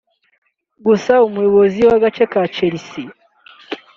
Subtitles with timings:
[0.85, 3.05] gusa umuyobozi w’agace ka Chelsea